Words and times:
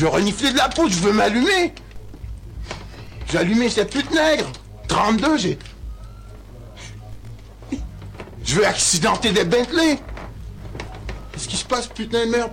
Je 0.00 0.04
veux 0.04 0.12
renifler 0.12 0.52
de 0.52 0.56
la 0.56 0.68
poudre, 0.68 0.94
je 0.94 1.00
veux 1.00 1.12
m'allumer. 1.12 1.74
J'ai 3.28 3.38
allumé 3.38 3.68
cette 3.68 3.90
pute 3.90 4.08
nègre. 4.12 4.46
32, 4.86 5.38
j'ai. 5.38 5.58
Je 8.44 8.54
veux 8.54 8.64
accidenter 8.64 9.32
des 9.32 9.42
Bentley. 9.42 9.98
Qu'est-ce 11.32 11.48
qui 11.48 11.56
se 11.56 11.64
passe, 11.64 11.88
putain 11.88 12.26
de 12.26 12.30
merde? 12.30 12.52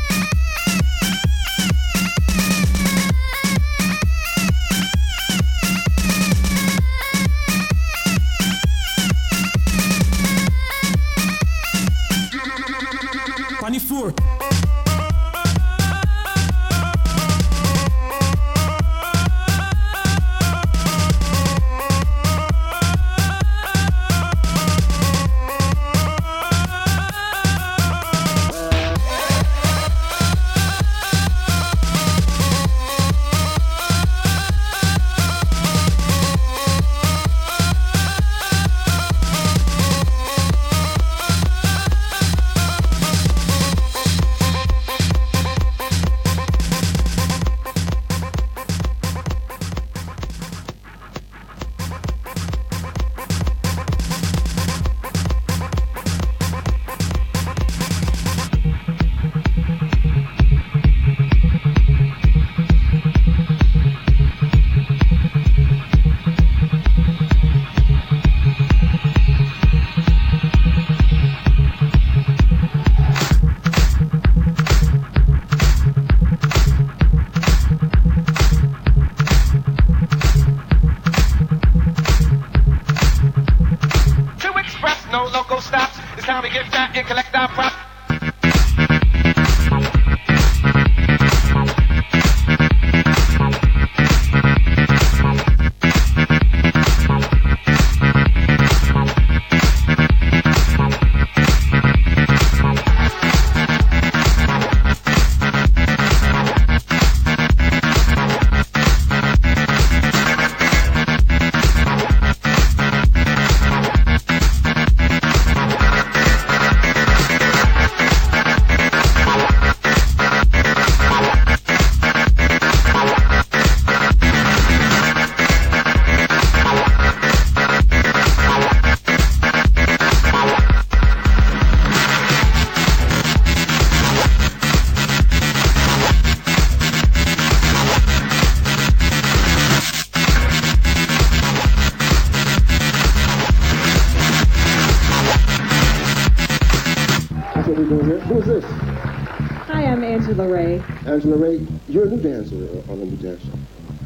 Angela 151.11 151.35
Ray, 151.35 151.67
you're 151.89 152.05
a 152.05 152.09
new 152.09 152.21
dancer 152.21 152.55
on 152.89 153.01
the 153.01 153.05
new 153.05 153.17
dance 153.17 153.43
show. 153.43 153.51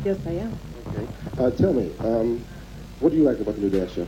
Yes, 0.04 0.18
I 0.26 0.32
am. 0.32 0.58
Okay. 0.88 1.08
Uh, 1.38 1.52
tell 1.52 1.72
me, 1.72 1.92
um, 2.00 2.44
what 3.00 3.12
do 3.12 3.18
you 3.18 3.22
like 3.24 3.40
about 3.40 3.54
the 3.54 3.62
new 3.62 3.70
dance 3.70 3.92
show? 3.92 4.08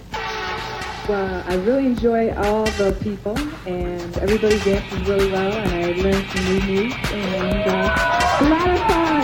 Well, 1.07 1.43
I 1.45 1.55
really 1.57 1.85
enjoy 1.85 2.33
all 2.33 2.65
the 2.65 2.97
people, 2.99 3.37
and 3.67 4.17
everybody 4.17 4.57
dances 4.61 5.07
really 5.07 5.31
well, 5.31 5.53
and 5.53 5.71
I 5.73 5.91
learned 6.01 6.27
some 6.27 6.43
new 6.45 6.59
moves, 6.61 6.95
and 7.11 7.69
uh, 7.69 7.93
a 8.41 8.49
lot 8.49 8.67
of 8.67 8.79
fun, 8.89 9.21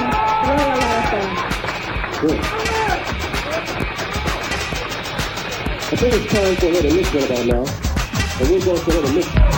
really 0.50 0.70
a 0.70 0.78
lot 0.78 0.98
of 1.00 1.10
fun. 1.10 1.30
Good. 2.22 2.40
I 5.90 5.96
think 5.96 6.14
it's 6.14 6.32
time 6.32 6.56
for 6.58 6.68
another 6.68 6.94
mix 6.94 7.12
right 7.12 7.26
about 7.26 7.46
now, 7.48 7.66
and 8.40 8.50
we're 8.52 8.64
going 8.64 8.80
to 8.80 8.92
another 8.92 9.14
mix. 9.14 9.53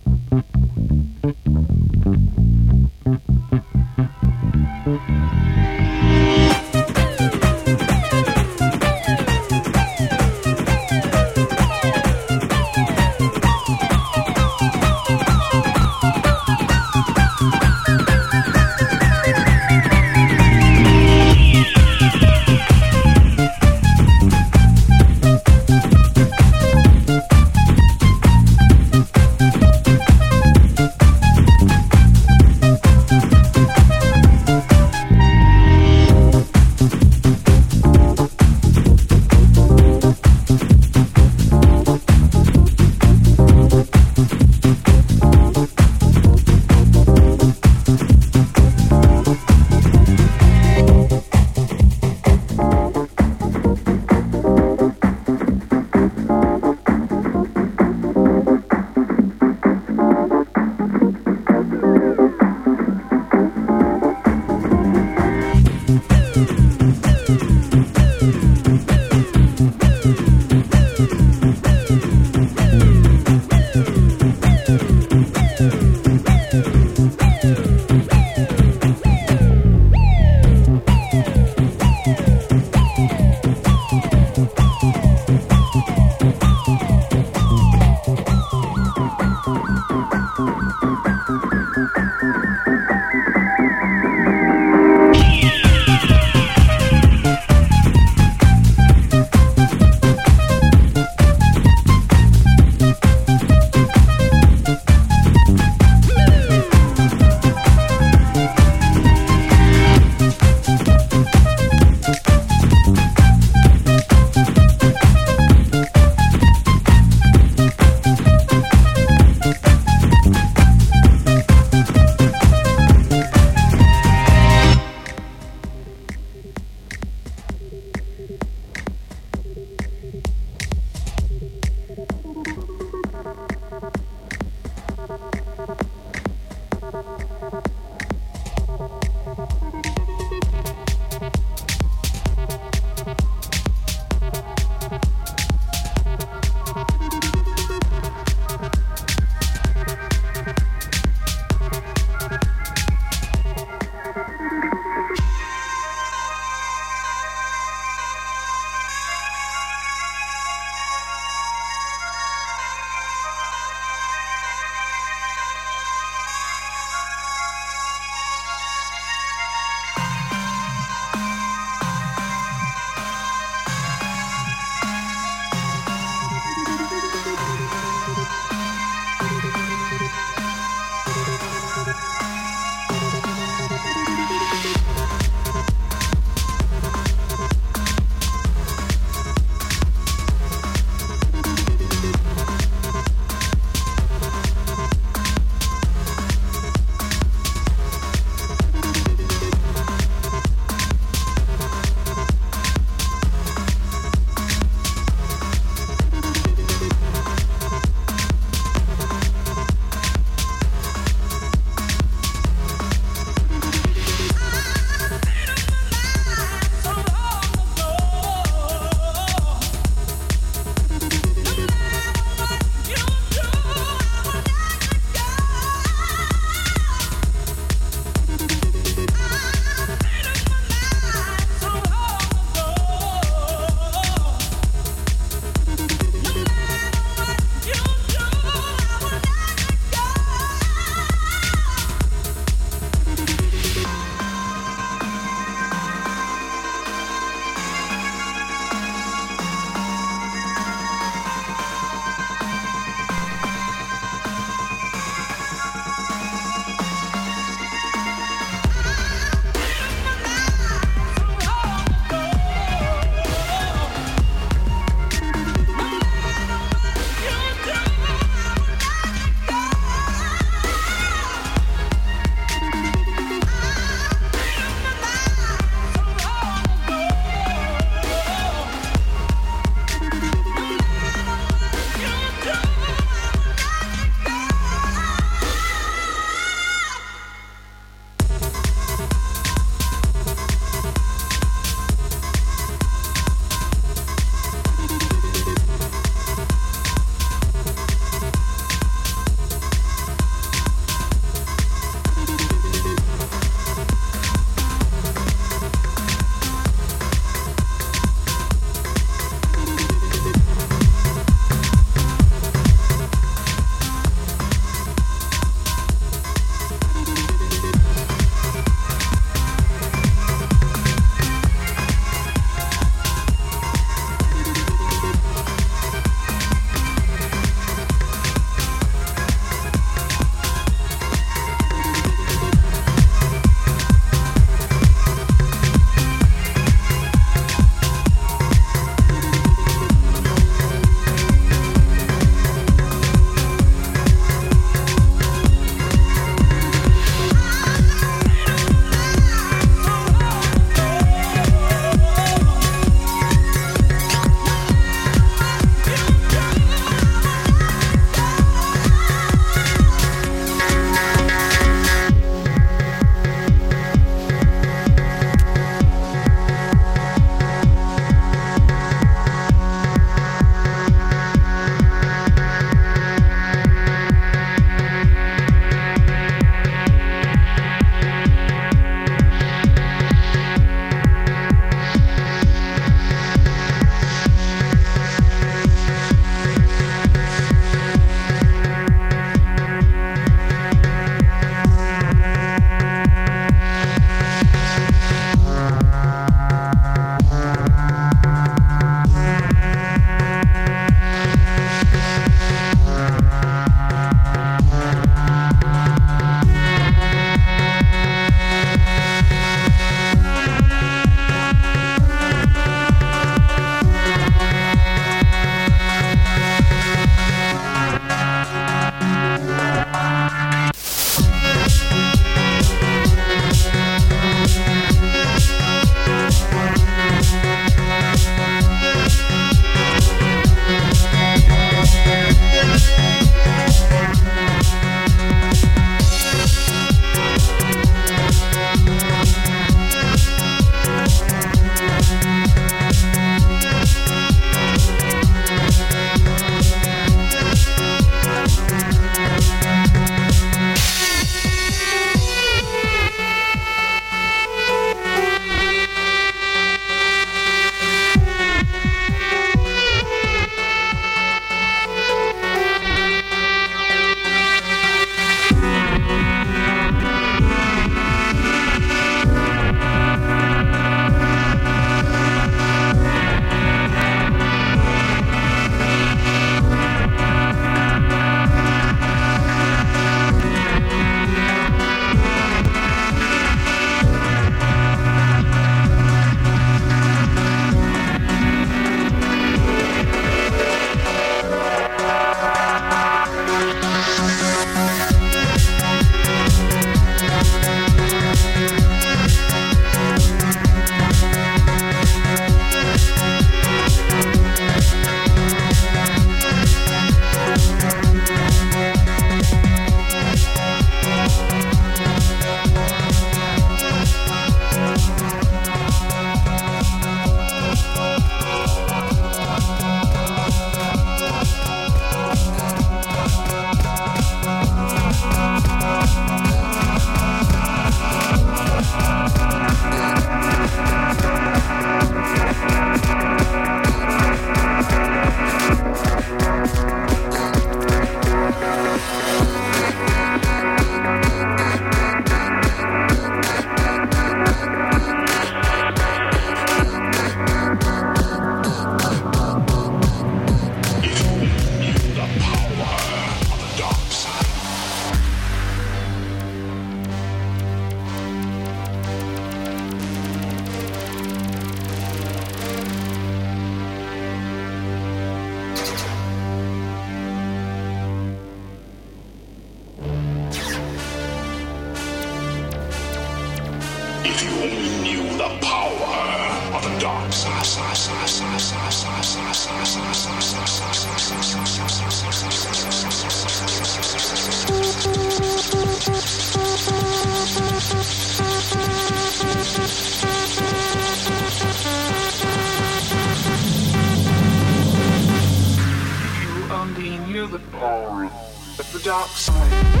Dark 599.03 599.35
side. 599.35 600.00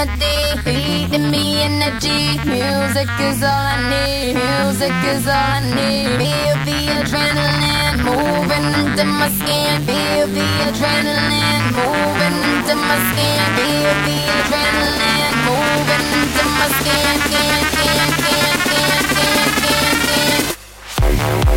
Remedy, 0.00 0.60
feeding 0.64 1.30
me 1.30 1.60
energy. 1.62 2.38
Music 2.44 3.08
is 3.20 3.42
all 3.42 3.64
I 3.74 3.78
need. 3.92 4.34
Music 4.34 4.92
is 5.12 5.26
all 5.26 5.34
I 5.34 5.60
need. 5.60 6.08
Feel 6.20 6.56
the 6.68 6.78
adrenaline 6.98 7.98
moving 8.08 8.66
into 8.80 9.04
my 9.04 9.28
skin. 9.28 9.82
Feel 9.86 10.26
the 10.36 10.46
adrenaline 10.68 11.64
moving 11.76 12.38
into 12.50 12.74
my 12.88 12.98
skin. 13.08 13.44
Feel 13.56 13.94
the 14.06 14.18
adrenaline 14.36 15.36
moving 15.46 16.06
into 16.20 16.44
my 16.58 16.68
skin, 16.78 17.69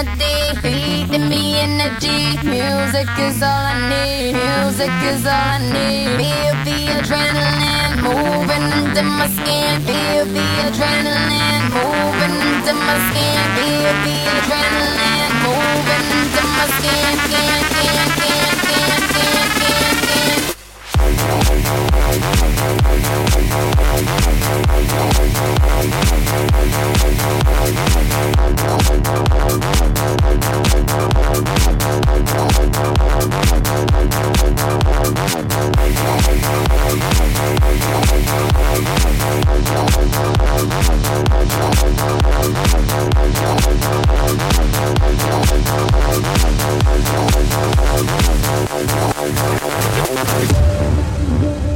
remedy, 0.00 0.60
feeding 0.60 1.28
me 1.28 1.58
energy. 1.60 2.36
Music 2.44 3.08
is 3.18 3.42
all 3.42 3.48
I 3.48 3.76
need. 3.90 4.32
Music 4.32 4.90
is 5.12 5.26
all 5.26 5.32
I 5.32 5.58
need. 5.58 6.16
Feel 6.18 6.54
the 6.64 6.78
adrenaline 6.96 7.96
moving 8.02 8.66
into 8.78 9.02
my 9.02 9.26
skin. 9.28 9.80
Feel 9.82 10.24
the 10.24 10.46
adrenaline 10.66 11.64
moving 11.76 12.36
into 12.48 12.72
my 12.74 12.96
skin. 13.08 13.40
Feel 13.56 13.94
the 14.04 14.16
adrenaline 14.36 15.34
moving 15.44 16.06
into 16.16 16.42
my 16.56 16.66
skin. 16.78 17.18
Skin, 17.26 17.69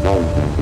Thank 0.05 0.59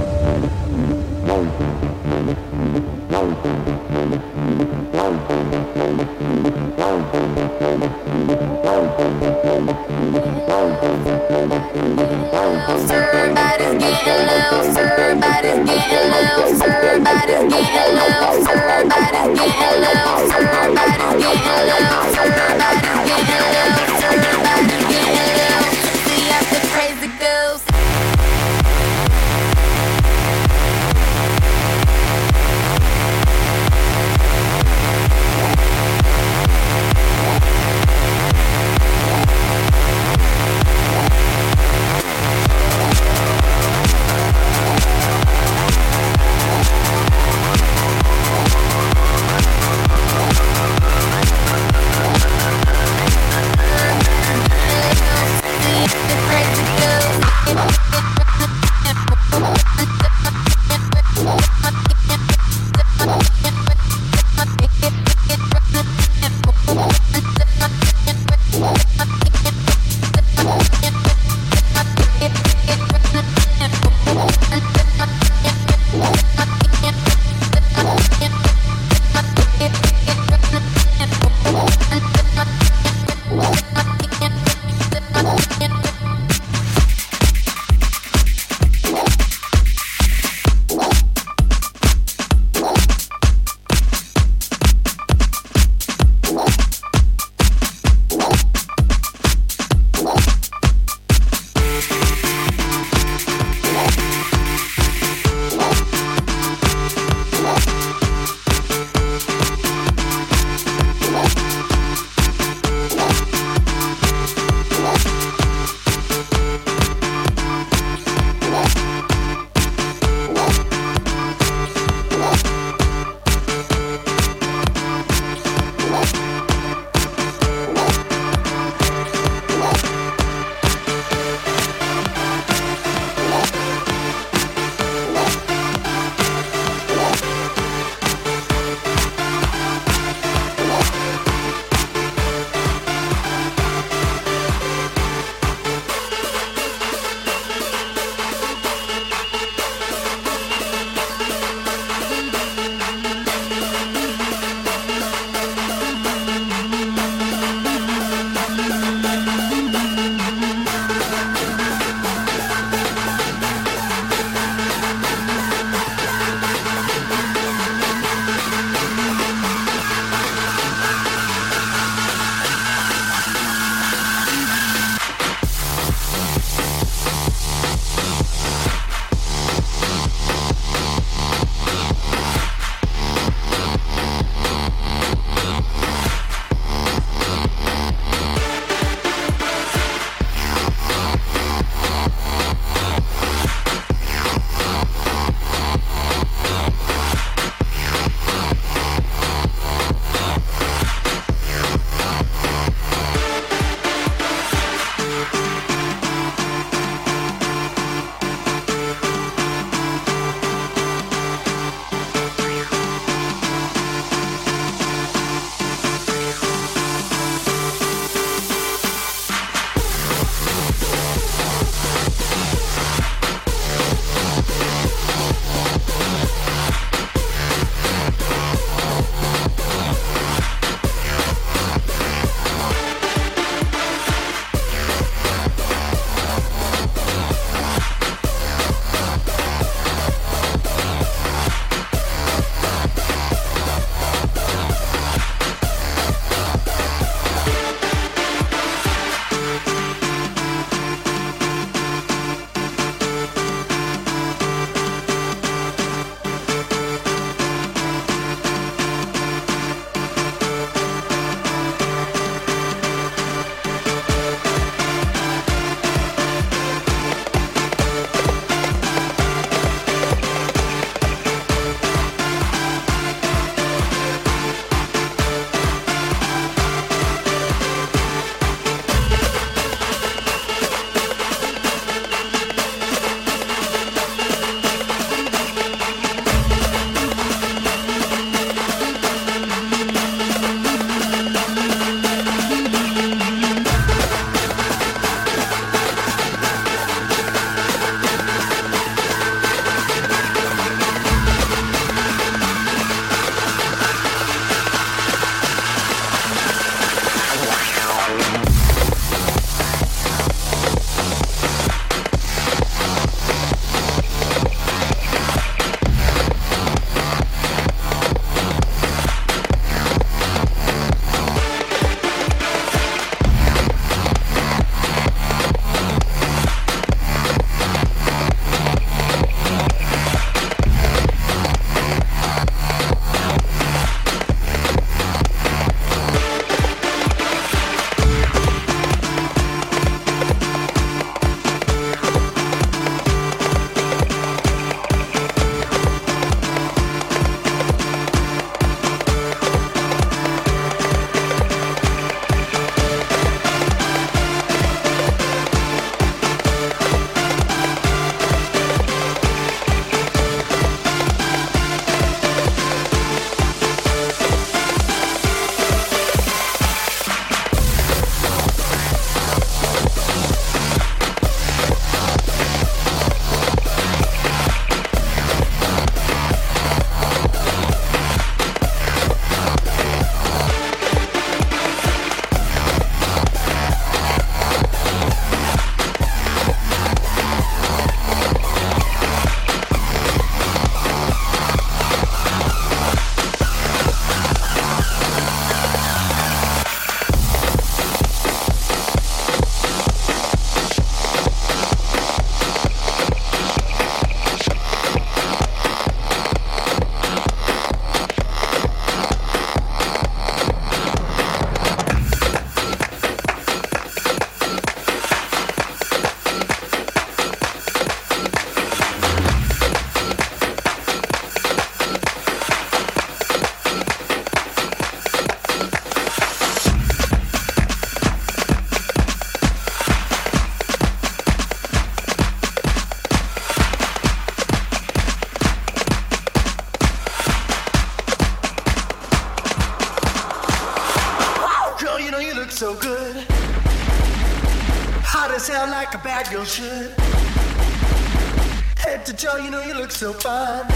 so 449.93 450.12
fine. 450.12 450.66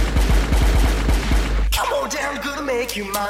Come 1.72 1.92
on 1.94 2.08
down, 2.10 2.36
gonna 2.44 2.62
make 2.62 2.96
you 2.96 3.04
mine. 3.04 3.25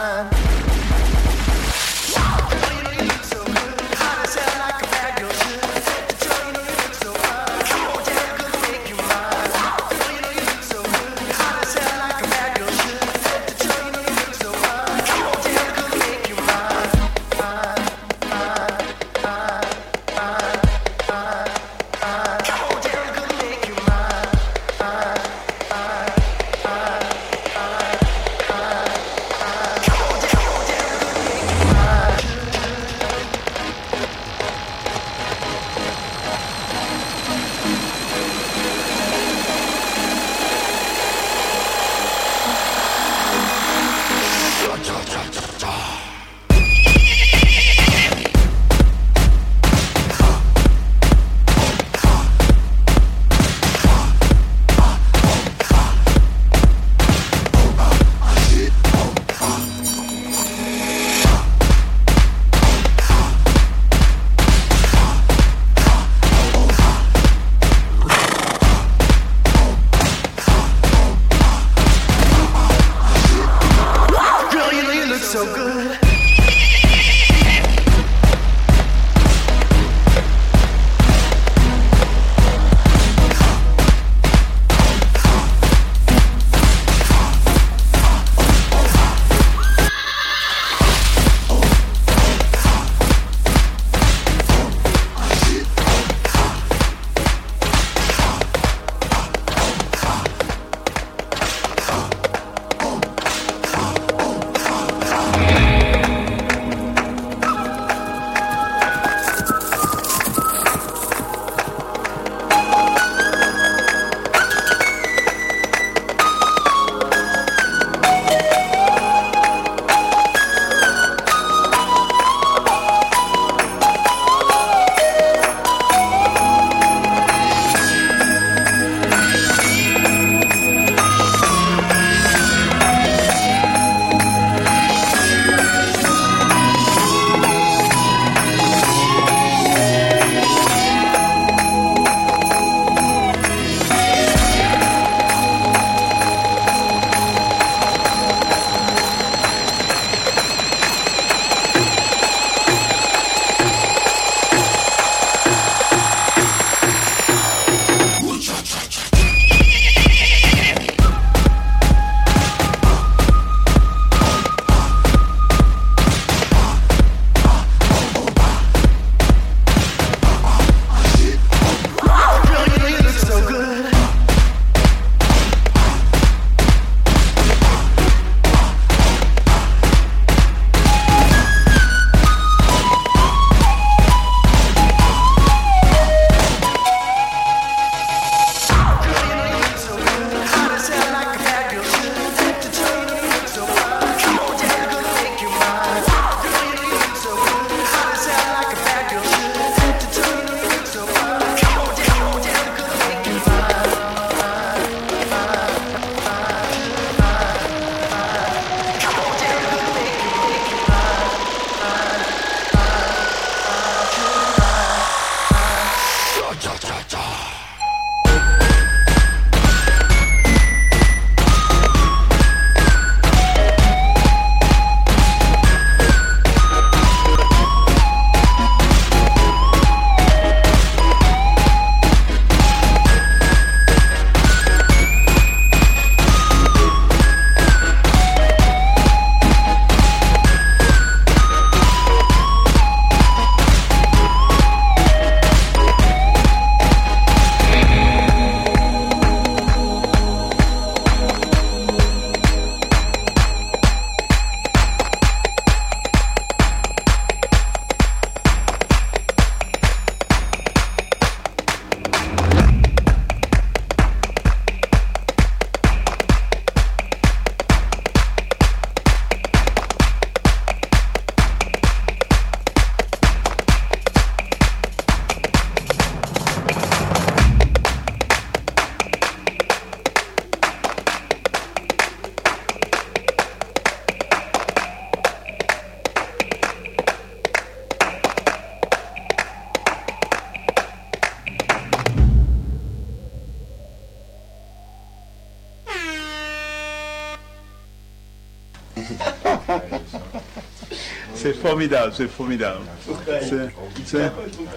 Formidable, 301.69 302.13
c'est 302.17 302.29
formidable. 302.29 302.81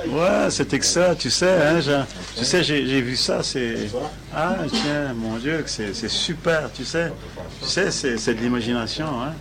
Ouais, 0.07 0.49
c'est 0.49 0.73
extra, 0.73 1.15
tu 1.15 1.29
sais, 1.29 1.49
hein, 1.49 1.79
j'ai- 1.81 2.01
tu 2.37 2.45
sais, 2.45 2.63
j'ai 2.63 3.01
vu 3.01 3.15
ça, 3.15 3.43
c'est... 3.43 3.89
Ah, 4.33 4.57
tiens, 4.71 5.13
mon 5.15 5.37
Dieu, 5.37 5.63
c'est 5.67 5.93
super, 6.09 6.69
tu 6.73 6.83
sais. 6.85 7.11
Tu 7.61 7.67
sais, 7.67 7.91
c'est 7.91 8.33
de 8.33 8.41
l'imagination, 8.41 9.05
hein. 9.21 9.33